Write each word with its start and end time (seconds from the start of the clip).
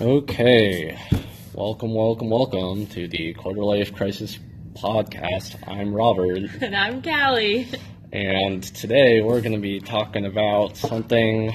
Okay, 0.00 0.98
welcome, 1.54 1.94
welcome, 1.94 2.28
welcome 2.28 2.86
to 2.88 3.06
the 3.06 3.32
Quarter 3.34 3.62
Life 3.62 3.94
Crisis 3.94 4.40
podcast. 4.72 5.56
I'm 5.68 5.94
Robert, 5.94 6.50
And 6.60 6.74
I'm 6.74 7.00
Callie. 7.00 7.68
and 8.12 8.60
today 8.62 9.22
we're 9.22 9.40
going 9.40 9.52
to 9.52 9.60
be 9.60 9.78
talking 9.78 10.26
about 10.26 10.76
something 10.76 11.54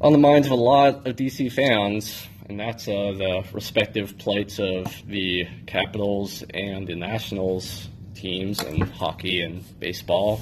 on 0.00 0.12
the 0.12 0.18
minds 0.18 0.46
of 0.46 0.52
a 0.52 0.56
lot 0.56 1.06
of 1.06 1.16
DC 1.16 1.52
fans, 1.52 2.26
and 2.48 2.58
that's 2.58 2.88
uh, 2.88 3.12
the 3.12 3.44
respective 3.52 4.16
plights 4.16 4.58
of 4.58 4.86
the 5.06 5.46
Capitals 5.66 6.42
and 6.54 6.86
the 6.86 6.94
Nationals 6.94 7.86
teams 8.14 8.62
in 8.62 8.80
hockey 8.80 9.42
and 9.42 9.62
baseball. 9.78 10.40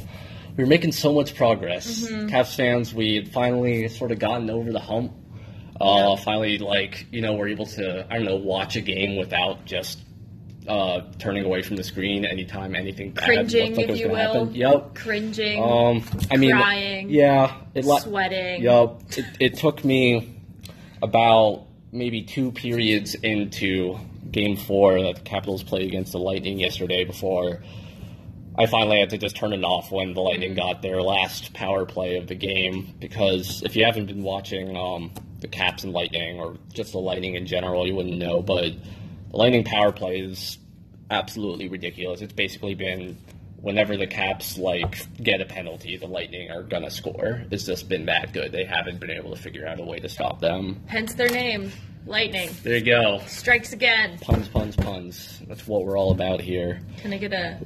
We 0.56 0.62
were 0.62 0.68
making 0.70 0.92
so 0.92 1.12
much 1.12 1.34
progress. 1.34 2.06
Caps 2.28 2.54
fans, 2.54 2.94
we 2.94 3.16
had 3.16 3.32
finally 3.32 3.88
sort 3.88 4.12
of 4.12 4.20
gotten 4.20 4.48
over 4.48 4.70
the 4.70 4.78
hump. 4.80 5.12
Uh, 5.80 6.16
finally, 6.16 6.58
like 6.58 7.06
you 7.10 7.20
know, 7.22 7.34
we're 7.34 7.48
able 7.48 7.66
to 7.66 8.06
I 8.10 8.16
don't 8.16 8.24
know 8.26 8.36
watch 8.36 8.76
a 8.76 8.80
game 8.80 9.16
without 9.16 9.64
just 9.64 10.00
uh, 10.68 11.00
turning 11.18 11.44
away 11.44 11.62
from 11.62 11.76
the 11.76 11.82
screen 11.82 12.24
anytime 12.24 12.76
anything 12.76 13.12
Cringing, 13.14 13.74
like 13.74 13.88
if 13.88 13.98
you 13.98 14.08
will. 14.08 14.14
happen. 14.16 14.54
Yep. 14.54 14.94
Cringing, 14.94 15.60
Um, 15.62 16.04
I 16.30 16.36
mean, 16.36 16.52
Crying. 16.52 17.10
yeah, 17.10 17.56
it 17.74 17.84
la- 17.84 17.98
sweating. 17.98 18.62
Yep. 18.62 19.00
It, 19.16 19.24
it 19.40 19.56
took 19.58 19.84
me 19.84 20.36
about 21.02 21.66
maybe 21.90 22.22
two 22.22 22.52
periods 22.52 23.14
into 23.16 23.98
Game 24.30 24.56
Four 24.56 25.02
that 25.02 25.16
the 25.16 25.20
Capitals 25.22 25.64
played 25.64 25.88
against 25.88 26.12
the 26.12 26.18
Lightning 26.20 26.60
yesterday 26.60 27.04
before 27.04 27.62
I 28.56 28.66
finally 28.66 29.00
had 29.00 29.10
to 29.10 29.18
just 29.18 29.34
turn 29.34 29.52
it 29.54 29.64
off 29.64 29.90
when 29.90 30.14
the 30.14 30.20
Lightning 30.20 30.54
got 30.54 30.80
their 30.82 31.02
last 31.02 31.54
power 31.54 31.86
play 31.86 32.18
of 32.18 32.28
the 32.28 32.34
game. 32.36 32.94
Because 33.00 33.62
if 33.64 33.74
you 33.74 33.84
haven't 33.84 34.06
been 34.06 34.22
watching 34.22 34.76
um, 34.76 35.10
the 35.42 35.48
Caps 35.48 35.84
and 35.84 35.92
Lightning, 35.92 36.40
or 36.40 36.56
just 36.72 36.92
the 36.92 36.98
Lightning 36.98 37.34
in 37.34 37.46
general, 37.46 37.86
you 37.86 37.94
wouldn't 37.94 38.16
know. 38.16 38.40
But 38.40 38.72
the 39.30 39.36
Lightning 39.36 39.64
power 39.64 39.92
play 39.92 40.20
is 40.20 40.56
absolutely 41.10 41.68
ridiculous. 41.68 42.22
It's 42.22 42.32
basically 42.32 42.74
been 42.74 43.18
whenever 43.60 43.96
the 43.96 44.06
Caps 44.06 44.56
like 44.56 45.06
get 45.22 45.40
a 45.40 45.44
penalty, 45.44 45.96
the 45.96 46.06
Lightning 46.06 46.50
are 46.50 46.62
gonna 46.62 46.90
score. 46.90 47.42
It's 47.50 47.64
just 47.64 47.88
been 47.88 48.06
that 48.06 48.32
good. 48.32 48.52
They 48.52 48.64
haven't 48.64 49.00
been 49.00 49.10
able 49.10 49.34
to 49.34 49.40
figure 49.40 49.66
out 49.66 49.78
a 49.78 49.84
way 49.84 49.98
to 49.98 50.08
stop 50.08 50.40
them. 50.40 50.82
Hence 50.86 51.14
their 51.14 51.28
name, 51.28 51.70
Lightning. 52.06 52.50
There 52.62 52.78
you 52.78 52.84
go. 52.84 53.20
Strikes 53.26 53.72
again. 53.72 54.18
Puns, 54.20 54.48
puns, 54.48 54.76
puns. 54.76 55.40
That's 55.46 55.66
what 55.66 55.84
we're 55.84 55.98
all 55.98 56.12
about 56.12 56.40
here. 56.40 56.80
Can 56.98 57.12
I 57.12 57.18
get 57.18 57.32
a? 57.32 57.58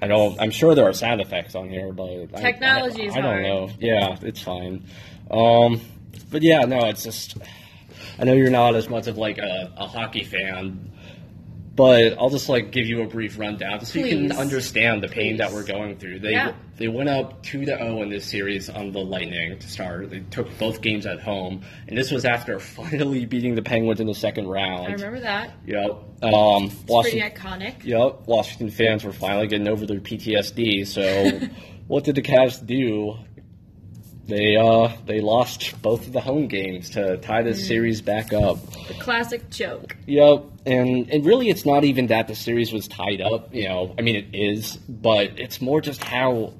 I 0.00 0.06
don't. 0.06 0.40
I'm 0.40 0.50
sure 0.50 0.74
there 0.74 0.88
are 0.88 0.92
sound 0.92 1.20
effects 1.20 1.54
on 1.54 1.68
here, 1.68 1.92
but 1.92 2.28
I- 2.34 2.40
Technology 2.40 3.02
I, 3.02 3.06
is 3.06 3.16
I, 3.16 3.20
don't 3.20 3.42
know. 3.42 3.70
Yeah, 3.80 4.16
it's 4.22 4.42
fine. 4.42 4.84
Um, 5.30 5.80
but 6.30 6.42
yeah, 6.42 6.60
no, 6.60 6.86
it's 6.86 7.02
just. 7.02 7.36
I 8.18 8.24
know 8.24 8.32
you're 8.32 8.50
not 8.50 8.74
as 8.74 8.88
much 8.88 9.06
of 9.06 9.16
like 9.16 9.38
a, 9.38 9.72
a 9.76 9.86
hockey 9.86 10.24
fan, 10.24 10.90
but 11.78 12.18
I'll 12.18 12.28
just 12.28 12.48
like 12.48 12.72
give 12.72 12.86
you 12.86 13.02
a 13.02 13.06
brief 13.06 13.38
rundown 13.38 13.78
just 13.78 13.92
so 13.92 14.00
you 14.00 14.08
can 14.08 14.32
understand 14.32 15.00
the 15.00 15.06
pain 15.06 15.36
that 15.36 15.52
we're 15.52 15.62
going 15.64 15.96
through. 15.96 16.18
They 16.18 16.32
Yeah. 16.32 16.54
they 16.76 16.88
went 16.88 17.08
up 17.08 17.44
two 17.44 17.60
to 17.60 17.66
zero 17.76 18.02
in 18.02 18.10
this 18.10 18.24
series 18.24 18.68
on 18.68 18.90
the 18.90 18.98
Lightning 18.98 19.56
to 19.56 19.68
start. 19.68 20.10
They 20.10 20.20
took 20.30 20.48
both 20.58 20.82
games 20.82 21.06
at 21.06 21.20
home, 21.20 21.62
and 21.86 21.96
this 21.96 22.10
was 22.10 22.24
after 22.24 22.58
finally 22.80 23.26
beating 23.26 23.54
the 23.54 23.62
Penguins 23.62 24.00
in 24.00 24.08
the 24.08 24.14
second 24.14 24.48
round. 24.48 24.88
I 24.88 24.92
remember 24.92 25.20
that. 25.20 25.52
Yep. 25.66 25.84
Um, 26.24 26.64
It's 26.64 26.74
pretty 26.74 26.92
Washington, 26.92 27.30
iconic. 27.30 27.84
Yep, 27.84 28.22
Washington 28.26 28.70
fans 28.70 29.04
were 29.04 29.12
finally 29.12 29.46
getting 29.46 29.68
over 29.68 29.86
their 29.86 30.00
PTSD. 30.00 30.84
So, 30.84 31.46
what 31.86 32.02
did 32.02 32.16
the 32.16 32.22
Caps 32.22 32.58
do? 32.58 33.14
They 34.28 34.56
uh 34.56 34.92
they 35.06 35.22
lost 35.22 35.80
both 35.80 36.06
of 36.06 36.12
the 36.12 36.20
home 36.20 36.48
games 36.48 36.90
to 36.90 37.16
tie 37.16 37.42
the 37.42 37.54
series 37.54 38.02
back 38.02 38.34
up. 38.34 38.58
The 38.86 38.94
classic 39.00 39.48
joke. 39.48 39.96
Yep, 40.06 40.44
and 40.66 41.10
and 41.10 41.24
really, 41.24 41.48
it's 41.48 41.64
not 41.64 41.84
even 41.84 42.08
that 42.08 42.28
the 42.28 42.34
series 42.34 42.70
was 42.70 42.86
tied 42.86 43.22
up. 43.22 43.54
You 43.54 43.68
know, 43.68 43.94
I 43.98 44.02
mean, 44.02 44.16
it 44.16 44.26
is, 44.34 44.76
but 44.76 45.38
it's 45.38 45.62
more 45.62 45.80
just 45.80 46.04
how 46.04 46.52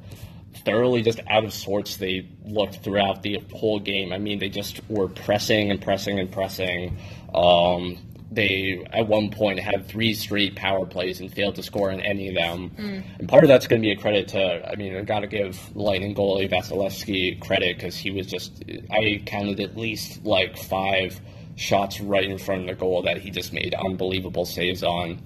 thoroughly 0.65 1.03
just 1.03 1.21
out 1.29 1.45
of 1.45 1.53
sorts 1.53 1.97
they 1.99 2.27
looked 2.45 2.83
throughout 2.83 3.23
the 3.23 3.39
whole 3.53 3.79
game. 3.81 4.15
I 4.15 4.19
mean, 4.19 4.39
they 4.39 4.49
just 4.49 4.81
were 4.89 5.09
pressing 5.09 5.71
and 5.71 5.81
pressing 5.81 6.19
and 6.19 6.33
pressing. 6.33 6.97
Um, 7.35 7.99
they 8.31 8.85
at 8.93 9.09
one 9.09 9.31
point 9.31 9.59
had 9.59 9.87
three 9.87 10.13
straight 10.13 10.55
power 10.55 10.85
plays 10.85 11.21
and 11.21 11.33
failed 11.33 11.55
to 11.55 11.63
score 11.63 11.91
on 11.91 12.01
any 12.01 12.29
of 12.29 12.35
them. 12.35 12.71
Mm. 12.77 13.03
And 13.21 13.29
part 13.29 13.43
of 13.43 13.49
that's 13.49 13.67
going 13.67 13.81
to 13.81 13.87
be 13.87 13.93
a 13.93 13.97
credit 13.97 14.29
to. 14.29 14.71
I 14.71 14.77
mean, 14.77 14.97
I 14.97 15.03
got 15.03 15.21
to 15.21 15.27
give 15.27 15.75
Lightning 15.75 16.15
goalie 16.15 16.51
Vasilevskiy 16.51 17.41
credit 17.41 17.77
because 17.77 17.97
he 17.97 18.11
was 18.11 18.27
just. 18.27 18.63
I 18.91 19.23
counted 19.25 19.61
at 19.61 19.77
least 19.77 20.25
like 20.25 20.59
five 20.59 21.21
shots 21.57 22.01
right 22.01 22.29
in 22.29 22.39
front 22.39 22.63
of 22.63 22.67
the 22.69 22.75
goal 22.75 23.03
that 23.03 23.19
he 23.19 23.31
just 23.31 23.53
made 23.53 23.75
unbelievable 23.75 24.45
saves 24.45 24.83
on. 24.83 25.23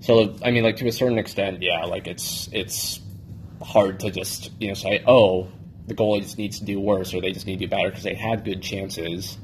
So 0.00 0.34
I 0.42 0.50
mean, 0.50 0.64
like 0.64 0.76
to 0.76 0.88
a 0.88 0.92
certain 0.92 1.18
extent, 1.18 1.62
yeah, 1.62 1.84
like 1.84 2.06
it's 2.06 2.48
it's 2.52 3.00
hard 3.62 4.00
to 4.00 4.10
just 4.10 4.50
you 4.60 4.68
know 4.68 4.74
say, 4.74 5.02
oh, 5.06 5.48
the 5.86 5.94
goalie 5.94 6.22
just 6.22 6.38
needs 6.38 6.58
to 6.58 6.64
do 6.64 6.80
worse 6.80 7.12
or 7.12 7.20
they 7.20 7.32
just 7.32 7.46
need 7.46 7.58
to 7.58 7.66
do 7.66 7.68
better 7.68 7.90
because 7.90 8.04
they 8.04 8.14
had 8.14 8.44
good 8.44 8.62
chances. 8.62 9.38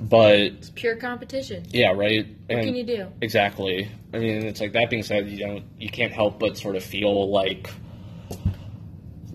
But 0.00 0.38
It's 0.40 0.70
pure 0.70 0.96
competition. 0.96 1.64
yeah, 1.70 1.92
right. 1.92 2.26
What 2.48 2.62
can 2.64 2.74
you 2.76 2.84
do? 2.84 3.06
Exactly. 3.20 3.88
I 4.12 4.18
mean, 4.18 4.44
it's 4.46 4.60
like 4.60 4.72
that 4.72 4.90
being 4.90 5.02
said, 5.02 5.28
you 5.28 5.38
don't 5.38 5.64
you 5.78 5.88
can't 5.88 6.12
help 6.12 6.38
but 6.38 6.56
sort 6.56 6.76
of 6.76 6.82
feel 6.82 7.30
like 7.30 7.70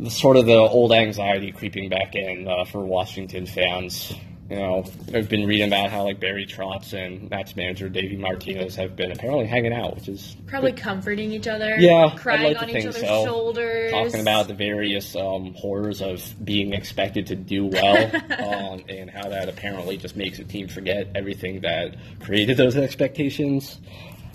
sort 0.09 0.37
of 0.37 0.45
the 0.45 0.55
old 0.55 0.91
anxiety 0.91 1.51
creeping 1.51 1.89
back 1.89 2.15
in 2.15 2.47
uh, 2.47 2.65
for 2.65 2.83
Washington 2.85 3.45
fans. 3.45 4.13
You 4.49 4.57
know, 4.57 4.83
I've 5.13 5.29
been 5.29 5.47
reading 5.47 5.67
about 5.67 5.89
how 5.89 6.03
like 6.03 6.19
Barry 6.19 6.45
Trotz 6.45 6.93
and 6.93 7.29
Nats 7.29 7.55
manager 7.55 7.87
Davey 7.87 8.17
Martinez 8.17 8.75
have 8.75 8.95
been 8.95 9.11
apparently 9.11 9.45
hanging 9.45 9.73
out, 9.73 9.95
which 9.95 10.09
is 10.09 10.35
Probably 10.47 10.73
comforting 10.73 11.31
each 11.31 11.47
other. 11.47 11.75
Yeah, 11.79 12.13
Crying 12.17 12.53
like 12.53 12.57
to 12.57 12.63
on 12.63 12.69
each 12.69 12.85
other's 12.85 13.01
so. 13.01 13.25
shoulders. 13.25 13.91
talking 13.91 14.19
about 14.19 14.47
the 14.49 14.53
various 14.53 15.15
um, 15.15 15.53
horrors 15.53 16.01
of 16.01 16.21
being 16.43 16.73
expected 16.73 17.27
to 17.27 17.35
do 17.35 17.65
well, 17.67 18.15
um, 18.73 18.83
and 18.89 19.09
how 19.09 19.29
that 19.29 19.47
apparently 19.47 19.97
just 19.97 20.17
makes 20.17 20.39
a 20.39 20.43
team 20.43 20.67
forget 20.67 21.09
everything 21.15 21.61
that 21.61 21.95
created 22.19 22.57
those 22.57 22.75
expectations. 22.75 23.79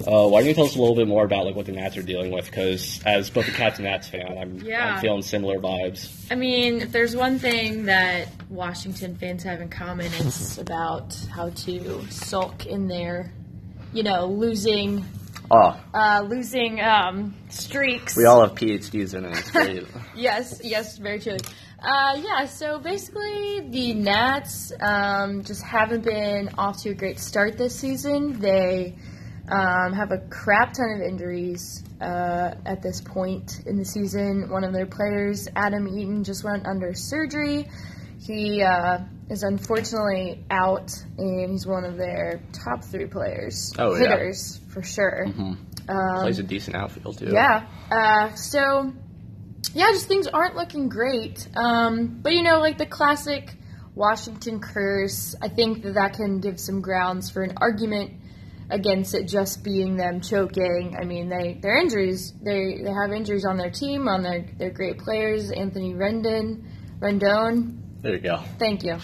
Uh, 0.07 0.29
why 0.29 0.41
don't 0.41 0.49
you 0.49 0.55
tell 0.55 0.65
us 0.67 0.77
a 0.77 0.79
little 0.79 0.95
bit 0.95 1.09
more 1.09 1.25
about 1.25 1.45
like 1.45 1.57
what 1.57 1.67
the 1.67 1.73
Nats 1.73 1.97
are 1.97 2.03
dealing 2.03 2.31
with? 2.31 2.47
Because 2.47 3.01
as 3.05 3.31
both 3.31 3.49
a 3.49 3.51
Caps 3.51 3.79
and 3.79 3.87
Nats 3.87 4.09
fan, 4.09 4.39
I'm, 4.39 4.59
Yeah. 4.61 4.95
I'm 4.95 5.01
feeling 5.01 5.23
similar 5.23 5.59
vibes. 5.59 6.09
I 6.31 6.37
mean, 6.37 6.83
if 6.83 6.93
there's 6.93 7.17
one 7.17 7.39
thing 7.39 7.87
that 7.87 8.29
Washington 8.49 9.17
fans 9.17 9.43
have 9.43 9.61
in 9.61 9.69
common, 9.71 10.07
it's 10.07 10.59
about 10.67 11.15
how 11.35 11.51
to 11.51 12.07
sulk 12.11 12.67
in 12.67 12.87
their, 12.87 13.33
you 13.93 14.03
know, 14.05 14.27
losing, 14.27 15.05
Oh, 15.51 15.81
uh, 15.95 16.25
losing 16.29 16.81
um, 16.81 17.35
streaks. 17.49 18.17
we 18.17 18.25
all 18.27 18.43
have 18.43 18.55
PhDs 18.55 19.15
in 19.15 19.25
it. 19.25 19.37
It's. 19.55 19.89
Yes, 20.15 20.61
yes, 20.63 20.99
very 20.99 21.19
true. 21.21 21.37
Uh, 21.81 22.21
yeah, 22.21 22.45
so 22.47 22.79
basically, 22.81 23.61
the 23.69 23.95
Nats 23.95 24.73
um, 24.81 25.43
just 25.45 25.63
haven't 25.63 26.05
been 26.05 26.51
off 26.59 26.83
to 26.83 26.91
a 26.91 26.95
great 26.95 27.19
start 27.21 27.57
this 27.57 27.75
season. 27.79 28.39
They 28.41 28.97
um, 29.51 29.93
have 29.93 30.13
a 30.13 30.19
crap 30.29 30.73
ton 30.75 30.91
of 30.97 31.01
injuries 31.01 31.83
uh, 32.01 32.55
at 32.67 32.83
this 32.83 33.01
point 33.01 33.61
in 33.67 33.77
the 33.79 33.85
season. 33.85 34.49
One 34.51 34.65
of 34.65 34.73
their 34.73 34.87
players, 34.87 35.49
Adam 35.57 35.89
Eaton, 35.89 36.25
just 36.25 36.45
went 36.45 36.67
under 36.67 36.93
surgery. 36.95 37.67
He 38.21 38.63
uh, 38.63 38.99
is 39.31 39.43
unfortunately 39.43 40.45
out, 40.51 40.91
and 41.17 41.51
he's 41.51 41.67
one 41.67 41.85
of 41.85 41.97
their 41.97 42.41
top 42.53 42.85
three 42.85 43.07
players, 43.07 43.73
Oh, 43.79 43.95
yeah. 43.95 44.11
hitters 44.11 44.61
for 44.69 44.83
sure. 44.83 45.27
Plays 45.87 46.39
a 46.39 46.43
decent 46.43 46.77
outfield 46.77 47.19
too. 47.19 47.31
Yeah. 47.33 47.67
Uh, 47.91 48.35
so, 48.35 48.93
yeah, 49.73 49.87
just 49.93 50.07
things 50.09 50.27
aren't 50.27 50.57
looking 50.57 50.89
great. 50.89 51.49
Um, 51.57 52.19
but 52.23 52.35
you 52.35 52.43
know, 52.43 52.59
like 52.61 52.77
the 52.77 52.87
classic 52.87 53.55
Washington 53.95 54.61
curse, 54.61 55.35
I 55.41 55.49
think 55.49 55.83
that 55.85 55.95
that 55.95 56.13
can 56.15 56.41
give 56.41 56.61
some 56.61 56.81
grounds 56.83 57.31
for 57.31 57.43
an 57.43 57.55
argument 57.57 58.13
against 58.71 59.15
it 59.15 59.27
just 59.27 59.63
being 59.65 59.97
them 59.97 60.21
choking. 60.21 60.97
I 61.01 61.05
mean, 61.05 61.29
they 61.29 61.59
their 61.61 61.77
injuries, 61.79 62.33
they 62.43 62.81
they 62.83 62.91
have 62.91 63.13
injuries 63.13 63.45
on 63.45 63.57
their 63.57 63.71
team, 63.71 64.09
on 64.09 64.23
their 64.23 64.47
their 64.59 64.71
great 64.71 64.99
players, 64.99 65.51
Anthony 65.51 65.95
Rendon, 65.95 66.65
Rendon. 67.01 67.79
There 68.03 68.15
you 68.15 68.21
go. 68.21 68.43
Thank 68.59 68.85
you. 68.85 68.99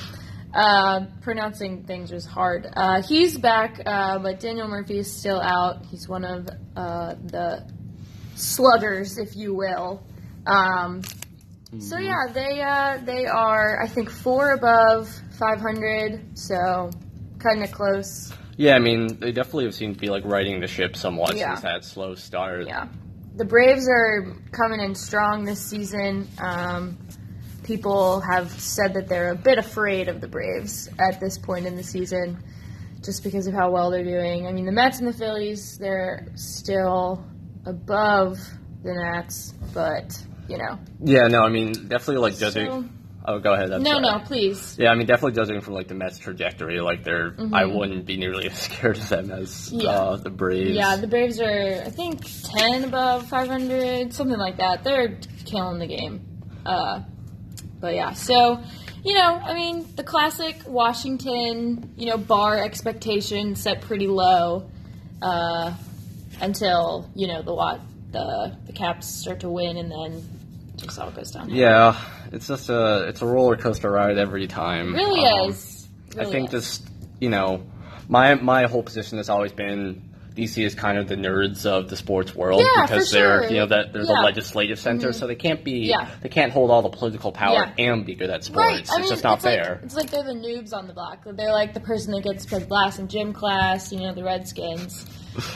Uh, 0.55 1.07
pronouncing 1.23 1.83
things 1.85 2.13
was 2.13 2.25
hard. 2.25 2.69
Uh, 2.77 3.03
he's 3.03 3.37
back, 3.37 3.81
uh, 3.85 4.21
but 4.21 4.39
Daniel 4.39 4.69
Murphy 4.69 4.99
is 4.99 5.13
still 5.13 5.41
out. 5.41 5.85
He's 5.87 6.09
one 6.09 6.25
of 6.25 6.49
uh, 6.77 7.15
the 7.25 7.69
sluggers, 8.37 9.19
if 9.19 9.35
you 9.37 9.55
will. 9.55 10.03
Um, 10.47 11.03
So 11.81 11.99
yeah, 11.99 12.27
they 12.33 12.61
uh, 12.63 12.99
they 13.05 13.27
are 13.27 13.83
I 13.83 13.89
think 13.89 14.09
four 14.09 14.53
above 14.53 15.11
500, 15.41 16.39
so 16.39 16.91
kind 17.41 17.65
of 17.65 17.73
close. 17.73 18.33
Yeah, 18.57 18.75
I 18.77 18.79
mean, 18.79 19.19
they 19.19 19.33
definitely 19.33 19.65
have 19.65 19.75
seemed 19.75 19.95
to 19.95 20.01
be 20.01 20.09
like 20.09 20.25
riding 20.25 20.61
the 20.61 20.67
ship 20.67 20.97
somewhat 20.97 21.37
Yeah. 21.37 21.55
since 21.55 21.63
that 21.63 21.85
slow 21.85 22.15
start. 22.15 22.67
Yeah. 22.67 22.87
The 23.37 23.45
Braves 23.45 23.89
are 23.89 24.33
coming 24.53 24.81
in 24.81 24.95
strong 24.95 25.45
this 25.45 25.61
season. 25.61 26.29
Um, 26.39 26.97
people 27.65 28.21
have 28.21 28.51
said 28.53 28.95
that 28.95 29.09
they're 29.09 29.31
a 29.33 29.37
bit 29.37 29.59
afraid 29.59 30.09
of 30.09 30.21
the 30.21 30.29
Braves 30.29 30.89
at 30.99 31.19
this 31.19 31.37
point 31.39 31.67
in 31.67 31.75
the 31.77 31.83
season, 31.83 32.39
just 33.03 33.25
because 33.25 33.47
of 33.49 33.55
how 33.55 33.71
well 33.71 33.91
they're 33.91 34.05
doing. 34.05 34.47
I 34.47 34.53
mean, 34.53 34.67
the 34.67 34.73
Mets 34.73 34.99
and 35.01 35.09
the 35.09 35.13
Phillies, 35.13 35.77
they're 35.79 36.29
still 36.37 37.25
above 37.67 38.39
the 38.85 38.93
Nats, 38.95 39.53
but 39.73 40.17
you 40.49 40.59
know. 40.59 40.79
Yeah, 41.03 41.27
no, 41.27 41.41
I 41.43 41.49
mean, 41.49 41.73
definitely 41.73 42.19
like 42.19 42.37
judging. 42.37 42.67
So- 42.67 42.85
oh, 43.25 43.39
go 43.39 43.53
ahead. 43.55 43.73
I'm 43.73 43.83
no, 43.83 43.91
sorry. 43.93 44.03
no, 44.03 44.19
please. 44.21 44.77
Yeah, 44.79 44.91
I 44.91 44.95
mean, 44.95 45.07
definitely 45.07 45.33
judging 45.33 45.61
from 45.61 45.75
like 45.75 45.89
the 45.89 45.95
Mets' 45.95 46.19
trajectory, 46.19 46.81
like 46.81 47.05
they're, 47.05 47.35
I 47.53 47.65
Mhm. 47.65 47.75
wouldn't 47.77 48.07
be 48.07 48.17
nearly 48.17 48.47
as 48.51 48.59
scared 48.59 48.97
of 48.99 49.09
them 49.09 49.31
as 49.31 49.73
Yeah. 49.73 49.89
uh, 49.91 50.17
the 50.17 50.31
Braves. 50.31 50.71
Yeah, 50.77 50.97
the 50.97 51.07
Braves 51.07 51.41
are, 51.41 51.83
I 51.87 51.91
think, 51.91 52.23
10 52.59 52.85
above 52.85 53.27
500, 53.29 54.13
something 54.13 54.39
like 54.39 54.59
that. 54.59 54.85
They're 54.85 55.19
killing 55.45 55.79
the 55.79 55.87
game. 55.87 56.21
Uh, 56.67 57.01
but 57.81 57.95
yeah, 57.95 58.13
so, 58.13 58.61
you 59.05 59.15
know, 59.15 59.41
I 59.43 59.53
mean, 59.55 59.87
the 59.97 60.03
classic 60.05 60.57
Washington, 60.67 61.93
you 61.97 62.07
know, 62.07 62.17
bar 62.17 62.57
expectation 62.63 63.55
set 63.57 63.83
pretty 63.83 64.07
low 64.07 64.71
uh, 65.21 65.75
until, 66.41 67.11
you 67.15 67.27
know, 67.29 67.43
the, 67.43 67.81
the, 68.13 68.57
the 68.67 68.73
Caps 68.73 69.07
start 69.07 69.41
to 69.41 69.49
win 69.51 69.77
and 69.77 69.91
then 69.91 70.23
just 70.85 70.99
all 70.99 71.11
goes 71.11 71.31
down. 71.31 71.51
Yeah, 71.51 71.97
it's 72.33 72.47
just 72.49 72.69
a 72.71 73.07
it's 73.09 73.23
a 73.23 73.27
roller 73.27 73.57
coaster 73.57 73.91
ride 73.91 74.19
every 74.19 74.47
time. 74.47 74.95
It 74.95 74.99
really 74.99 75.25
Um, 75.27 75.51
is. 75.51 75.89
I 76.19 76.25
think 76.25 76.53
is. 76.53 76.61
just 76.79 76.89
you 77.21 77.31
know, 77.31 77.63
my 78.09 78.35
my 78.35 78.65
whole 78.67 78.83
position 78.83 79.19
has 79.19 79.29
always 79.29 79.53
been 79.53 80.11
DC 80.35 80.65
is 80.65 80.75
kind 80.75 80.99
of 80.99 81.07
the 81.07 81.15
nerds 81.15 81.65
of 81.65 81.89
the 81.89 81.97
sports 81.97 82.35
world 82.35 82.61
Yeah, 82.61 82.83
because 82.83 83.09
they're 83.13 83.43
sure. 83.43 83.51
you 83.53 83.59
know 83.59 83.67
that 83.67 83.93
they're 83.93 84.03
Yeah. 84.03 84.09
Mm-hmm. 84.09 84.21
the 84.23 84.25
legislative 84.27 84.81
center, 84.81 85.13
so 85.13 85.29
they 85.29 85.37
can't 85.37 85.63
be 85.63 85.87
Yeah. 85.89 86.09
they 86.23 86.29
can't 86.29 86.51
hold 86.53 86.73
all 86.73 86.83
the 86.83 86.89
political 86.89 87.31
power 87.31 87.73
and 87.79 88.05
be 88.05 88.17
good 88.17 88.31
at 88.31 88.43
sports. 88.43 88.67
Right. 88.67 88.81
It's 88.81 88.99
mean, 88.99 89.09
just 89.09 89.23
not 89.23 89.37
it's 89.37 89.45
like- 89.45 89.63
fair. 89.63 89.81
it's 89.85 89.95
like 89.95 90.11
they're 90.11 90.25
the 90.25 90.33
noobs 90.33 90.73
on 90.75 90.89
the 90.89 90.93
block. 90.93 91.19
They're 91.25 91.53
like 91.53 91.73
the 91.73 91.79
person 91.81 92.13
that 92.15 92.25
gets 92.25 92.47
put 92.47 92.69
last 92.69 92.99
in 92.99 93.07
gym 93.07 93.33
class. 93.33 93.93
You 93.93 94.01
know, 94.01 94.13
the 94.13 94.25
Redskins, 94.25 95.07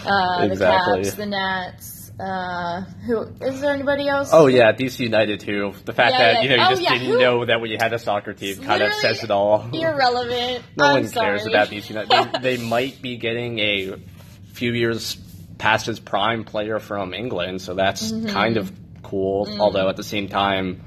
uh, 0.07 0.43
Exactly. 0.43 0.99
the 0.99 1.05
Caps, 1.05 1.15
the 1.17 1.27
Nats. 1.27 1.98
Uh, 2.21 2.81
who 3.07 3.23
is 3.41 3.61
there? 3.61 3.73
Anybody 3.75 4.09
else? 4.09 4.31
Oh 4.33 4.47
yeah, 4.49 4.73
DC 4.73 4.99
United 5.01 5.41
too. 5.41 5.73
The 5.85 5.93
fact 5.93 6.15
Yeah, 6.19 6.33
that 6.35 6.43
you 6.43 6.49
know 6.51 6.57
you 6.57 6.63
Oh, 6.67 6.71
just 6.71 6.83
yeah, 6.83 6.93
didn't 6.95 7.07
who- 7.13 7.19
know 7.21 7.45
that 7.45 7.61
when 7.61 7.71
you 7.71 7.77
had 7.79 7.93
a 7.93 7.99
soccer 7.99 8.33
team 8.33 8.57
kind 8.63 8.83
of 8.83 8.93
says 8.95 9.23
it 9.23 9.31
all. 9.31 9.69
irrelevant. 9.73 10.65
No 10.77 10.85
I'm 10.87 10.93
one 10.95 11.07
sorry. 11.09 11.39
cares 11.39 11.47
about 11.47 11.69
DC 11.69 11.91
United. 11.91 12.33
They, 12.43 12.57
they 12.57 12.63
might 12.65 13.01
be 13.01 13.17
getting 13.19 13.59
a 13.61 13.95
few 14.53 14.73
years 14.73 15.17
past 15.59 15.87
his 15.87 16.01
prime 16.01 16.45
player 16.45 16.81
from 16.81 17.15
England, 17.15 17.61
so 17.63 17.75
that's 17.75 18.11
Mm-hmm. 18.11 18.29
kind 18.29 18.57
of 18.57 18.73
cool. 19.03 19.49
Although 19.61 19.89
at 19.89 19.97
the 19.97 20.03
same 20.05 20.29
time, 20.29 20.83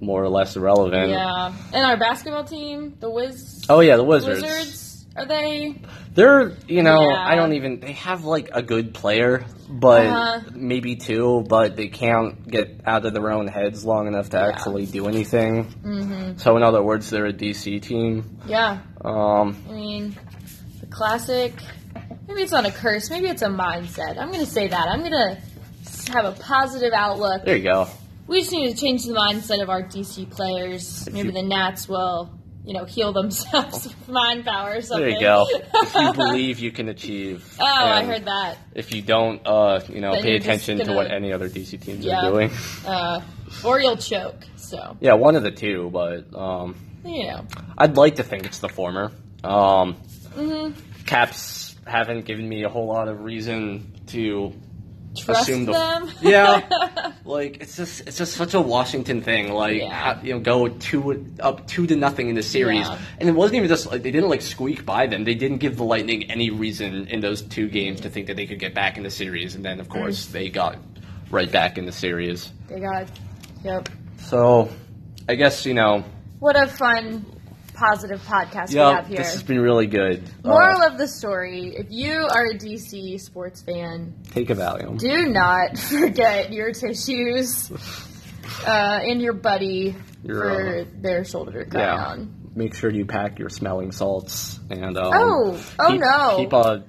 more 0.00 0.22
or 0.22 0.28
less 0.28 0.56
irrelevant. 0.56 1.10
Yeah, 1.10 1.54
and 1.72 1.84
our 1.86 1.96
basketball 1.96 2.44
team, 2.44 2.96
the 3.00 3.08
Wiz. 3.08 3.64
Oh 3.70 3.80
yeah, 3.80 3.96
the 3.96 4.04
Wizards. 4.04 4.42
Wizards. 4.42 4.82
Are 5.16 5.24
they? 5.26 5.80
They're 6.14 6.52
you 6.68 6.82
know 6.82 7.00
Yeah. 7.00 7.24
I 7.26 7.34
don't 7.36 7.54
even 7.54 7.80
they 7.80 7.92
have 7.92 8.24
like 8.24 8.50
a 8.52 8.62
good 8.62 8.92
player, 8.94 9.44
but 9.68 10.06
Uh-huh. 10.06 10.40
maybe 10.54 10.96
two, 10.96 11.44
but 11.48 11.76
they 11.76 11.88
can't 11.88 12.46
get 12.46 12.80
out 12.86 13.06
of 13.06 13.14
their 13.14 13.30
own 13.32 13.46
heads 13.48 13.84
long 13.84 14.06
enough 14.06 14.30
to 14.30 14.36
Yeah. 14.36 14.48
actually 14.48 14.86
do 14.86 15.08
anything. 15.08 15.64
Mm-hmm. 15.84 16.38
So 16.38 16.56
in 16.56 16.62
other 16.62 16.82
words, 16.82 17.08
they're 17.10 17.26
a 17.26 17.32
DC 17.32 17.80
team. 17.80 18.38
Yeah. 18.46 18.78
Um, 19.04 19.56
I 19.68 19.72
mean, 19.72 20.16
the 20.80 20.86
classic. 20.86 21.54
Maybe 22.28 22.42
it's 22.42 22.52
not 22.52 22.66
a 22.66 22.70
curse. 22.70 23.08
Maybe 23.10 23.28
it's 23.28 23.42
a 23.42 23.48
mindset. 23.48 24.18
I'm 24.18 24.30
gonna 24.30 24.44
say 24.46 24.68
that. 24.68 24.88
I'm 24.88 25.02
gonna 25.02 25.38
have 26.12 26.24
a 26.24 26.32
positive 26.32 26.92
outlook. 26.92 27.44
there 27.44 27.56
you 27.56 27.62
go. 27.64 27.88
We 28.28 28.40
just 28.40 28.52
need 28.52 28.74
to 28.74 28.76
change 28.80 29.04
the 29.06 29.12
mindset 29.14 29.62
of 29.62 29.70
our 29.70 29.82
DC 29.82 30.28
players. 30.28 31.06
If 31.06 31.12
Maybe 31.14 31.28
you- 31.28 31.32
the 31.34 31.42
Nats 31.42 31.88
will, 31.88 32.30
you 32.66 32.74
know, 32.74 32.84
heal 32.84 33.12
themselves 33.12 33.84
with 33.86 34.08
mind 34.08 34.44
power 34.44 34.74
or 34.76 34.80
something. 34.82 35.06
There 35.06 35.14
you 35.14 35.20
go. 35.20 35.46
if 35.48 35.94
you 35.94 36.12
believe 36.24 36.58
you 36.58 36.72
can 36.72 36.88
achieve. 36.88 37.56
oh, 37.60 37.64
I 37.64 38.04
heard 38.04 38.24
that. 38.26 38.58
If 38.74 38.92
you 38.92 39.00
don't, 39.02 39.40
uh, 39.46 39.80
you 39.88 40.00
know, 40.00 40.12
Then 40.12 40.22
pay 40.22 40.36
attention 40.36 40.78
to 40.78 40.84
gonna- 40.84 40.96
what 40.96 41.10
any 41.10 41.32
other 41.32 41.48
DC 41.48 41.80
teams 41.80 42.04
Yeah. 42.04 42.26
are 42.26 42.30
doing. 42.32 42.50
Uh, 42.86 43.20
or 43.64 43.80
you'll 43.80 43.96
choke. 43.96 44.44
So, 44.56 44.96
yeah, 45.00 45.14
one 45.14 45.36
of 45.36 45.42
the 45.44 45.50
two, 45.52 45.90
but 45.90 46.34
um, 46.36 46.74
you 47.04 47.28
know. 47.28 47.46
I'd 47.78 47.96
like 47.96 48.16
to 48.16 48.22
think 48.24 48.44
it's 48.44 48.58
the 48.58 48.68
former. 48.68 49.12
Um, 49.44 49.94
hmm 50.34 50.72
Caps 51.06 51.76
haven't 51.86 52.24
given 52.24 52.48
me 52.48 52.64
a 52.64 52.68
whole 52.68 52.86
lot 52.88 53.06
of 53.06 53.20
reason 53.20 53.92
to 54.08 54.52
Trust 55.18 55.42
assume 55.42 55.64
the 55.66 55.72
them. 55.72 56.10
yeah. 56.22 57.12
Like 57.24 57.60
it's 57.60 57.76
just 57.76 58.06
it's 58.06 58.18
just 58.18 58.34
such 58.34 58.54
a 58.54 58.60
Washington 58.60 59.20
thing. 59.20 59.52
Like 59.52 59.78
Yeah. 59.78 60.22
you 60.22 60.34
know, 60.34 60.40
go 60.40 60.68
two 60.68 61.26
up 61.40 61.66
two 61.66 61.86
to 61.88 61.96
nothing 61.96 62.28
in 62.28 62.36
the 62.36 62.42
series, 62.42 62.86
Yeah. 62.86 62.98
and 63.18 63.28
it 63.28 63.32
wasn't 63.32 63.56
even 63.56 63.68
just 63.68 63.90
like 63.90 64.04
they 64.04 64.12
didn't 64.12 64.30
like 64.30 64.42
squeak 64.42 64.86
by 64.86 65.08
them. 65.08 65.24
They 65.24 65.34
didn't 65.34 65.58
give 65.58 65.76
the 65.76 65.82
Lightning 65.84 66.30
any 66.30 66.50
reason 66.50 67.08
in 67.08 67.20
those 67.20 67.42
two 67.42 67.68
games 67.68 68.00
to 68.02 68.10
think 68.10 68.28
that 68.28 68.36
they 68.36 68.46
could 68.46 68.60
get 68.60 68.74
back 68.74 68.96
in 68.96 69.02
the 69.02 69.10
series, 69.10 69.56
and 69.56 69.64
then 69.64 69.80
of 69.80 69.88
course 69.88 70.26
mm. 70.26 70.32
they 70.32 70.48
got 70.50 70.78
right 71.30 71.50
back 71.50 71.78
in 71.78 71.84
the 71.84 71.92
series. 71.92 72.52
they 72.68 72.78
got. 72.78 73.08
Yep. 73.64 73.88
So 74.18 74.68
I 75.28 75.34
guess 75.34 75.66
you 75.66 75.74
know, 75.74 76.04
What 76.38 76.54
a 76.56 76.68
fun, 76.68 77.26
positive 77.76 78.20
podcast 78.22 78.70
we 78.70 78.76
have 78.78 79.06
here. 79.06 79.18
this 79.18 79.32
has 79.34 79.42
been 79.42 79.60
really 79.60 79.86
good. 79.86 80.28
Moral 80.44 80.82
Uh, 80.82 80.88
of 80.88 80.98
the 80.98 81.06
story: 81.06 81.74
If 81.76 81.86
you 81.90 82.12
are 82.12 82.46
a 82.46 82.58
DC 82.58 83.20
sports 83.20 83.62
fan, 83.62 84.14
take 84.30 84.50
a 84.50 84.54
Valium. 84.54 84.98
do 84.98 85.26
not 85.28 85.78
forget 85.78 86.52
your 86.52 86.72
tissues 86.72 87.70
uh, 88.66 89.00
and 89.02 89.20
your 89.20 89.32
buddy 89.34 89.94
Your, 90.24 90.40
for 90.42 90.78
uh, 90.80 90.84
their 91.00 91.24
shoulder 91.24 91.64
to 91.64 91.70
cry 91.70 91.80
yeah. 91.82 92.06
on. 92.06 92.32
Make 92.54 92.74
sure 92.74 92.90
you 92.90 93.04
pack 93.04 93.38
your 93.38 93.50
smelling 93.50 93.92
salts 93.92 94.58
and 94.70 94.96
um, 94.96 95.12
Oh, 95.14 95.64
oh 95.78 95.90
keep, 95.90 96.00
no. 96.00 96.36
keep 96.38 96.52
a. 96.54 96.84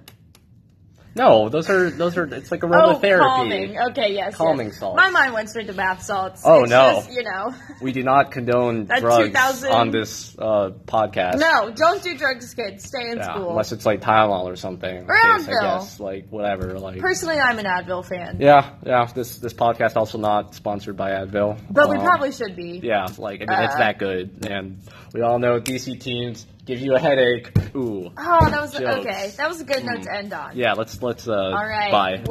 No, 1.15 1.49
those 1.49 1.67
are 1.69 1.89
those 1.89 2.15
are. 2.17 2.25
It's 2.25 2.51
like 2.51 2.63
Oh, 2.63 2.67
aromatherapy. 2.67 3.17
calming. 3.19 3.79
Okay, 3.89 4.13
yes. 4.13 4.35
Calming 4.35 4.67
yes. 4.67 4.77
salts. 4.79 4.97
My 4.97 5.09
mind 5.09 5.33
went 5.33 5.49
straight 5.49 5.65
to 5.67 5.73
bath 5.73 6.03
salts. 6.03 6.43
Oh, 6.45 6.61
It's 6.63 6.69
no. 6.69 6.93
just, 6.95 7.11
you 7.11 7.23
know. 7.23 7.53
We 7.81 7.91
do 7.91 8.03
not 8.03 8.31
condone 8.31 8.85
That 8.85 8.99
drugs 9.01 9.27
2000 9.27 9.71
on 9.71 9.91
this 9.91 10.35
uh, 10.37 10.71
podcast. 10.85 11.37
No, 11.39 11.71
don't 11.71 12.01
do 12.03 12.15
drugs, 12.17 12.53
kids. 12.53 12.83
Stay 12.87 13.09
in 13.09 13.17
Yeah, 13.17 13.33
school. 13.33 13.49
unless 13.51 13.71
it's 13.71 13.85
like 13.85 14.01
Tylenol 14.01 14.45
or 14.45 14.55
something. 14.55 15.05
Or 15.07 15.15
case, 15.15 15.47
I 15.47 15.51
Advil. 15.51 15.61
guess 15.61 15.99
like 15.99 16.27
whatever. 16.29 16.77
Like 16.79 16.99
Personally, 16.99 17.39
I'm 17.39 17.57
an 17.59 17.65
Advil 17.65 18.05
fan. 18.05 18.37
yeah, 18.39 18.73
yeah. 18.85 19.05
This 19.13 19.37
this 19.39 19.53
podcast 19.53 19.95
also 19.95 20.17
not 20.17 20.53
sponsored 20.55 20.97
by 20.97 21.11
Advil, 21.11 21.57
But 21.69 21.89
we 21.89 21.97
Um, 21.97 22.03
probably 22.03 22.31
should 22.31 22.55
be. 22.55 22.79
Yeah, 22.83 23.07
like 23.17 23.41
I 23.41 23.45
mean, 23.51 23.63
it's 23.65 23.75
Uh, 23.75 23.79
that 23.79 23.97
good, 23.99 24.45
and 24.49 24.79
we 25.13 25.21
all 25.21 25.39
know 25.39 25.59
DC 25.59 25.99
teams 25.99 26.45
give 26.67 26.79
you 26.79 26.93
a 26.95 26.99
headache. 26.99 27.49
Ooh, 27.75 28.11
Oh, 28.17 28.49
that 28.49 28.61
was 28.61 28.73
Jokes. 28.73 28.83
okay. 29.07 29.31
That 29.37 29.47
was 29.49 29.61
a 29.61 29.63
good 29.63 29.83
note 29.85 29.99
Mm. 29.99 30.03
to 30.03 30.13
end 30.15 30.33
on. 30.33 30.51
yeah. 30.57 30.73
Let's 30.73 31.01
let's 31.01 31.27
uh, 31.27 31.31
All 31.33 31.53
right. 31.67 31.91
bye. 31.91 32.17